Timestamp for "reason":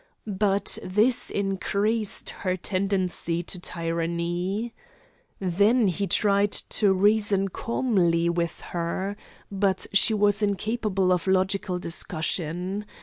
6.91-7.49